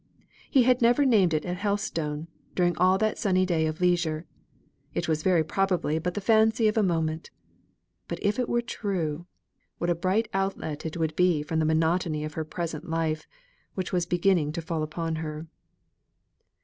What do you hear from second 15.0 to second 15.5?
her.